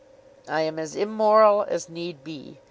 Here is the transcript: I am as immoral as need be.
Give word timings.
I 0.47 0.61
am 0.61 0.79
as 0.79 0.95
immoral 0.95 1.61
as 1.61 1.87
need 1.87 2.23
be. 2.23 2.57